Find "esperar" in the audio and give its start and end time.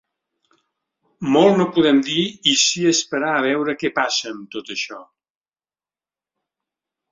2.93-3.31